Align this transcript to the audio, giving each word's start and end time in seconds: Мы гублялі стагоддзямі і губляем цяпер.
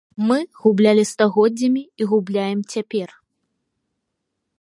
Мы 0.27 0.37
гублялі 0.61 1.03
стагоддзямі 1.09 1.83
і 2.05 2.07
губляем 2.13 2.59
цяпер. 2.77 3.09